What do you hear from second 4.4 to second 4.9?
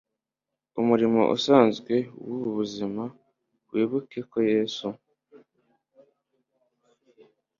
Yesu